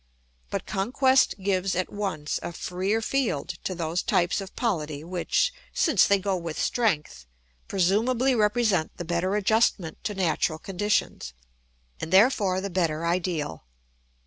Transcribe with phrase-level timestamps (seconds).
[0.49, 6.07] But conquest gives at once a freer field to those types of polity which, since
[6.07, 7.27] they go with strength,
[7.67, 11.33] presumably represent the better adjustment to natural conditions,
[11.99, 13.67] and therefore the better ideal.